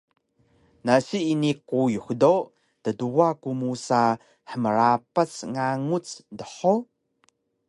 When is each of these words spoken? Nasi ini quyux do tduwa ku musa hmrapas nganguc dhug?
Nasi 0.85 1.19
ini 1.33 1.51
quyux 1.67 2.07
do 2.21 2.33
tduwa 2.83 3.27
ku 3.41 3.49
musa 3.59 4.01
hmrapas 4.49 5.31
nganguc 5.51 6.07
dhug? 6.37 6.79